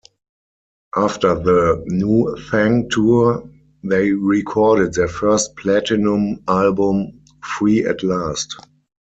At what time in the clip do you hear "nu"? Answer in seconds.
1.85-2.35